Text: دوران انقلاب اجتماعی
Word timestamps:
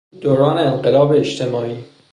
دوران 0.21 0.57
انقلاب 0.57 1.11
اجتماعی 1.15 1.83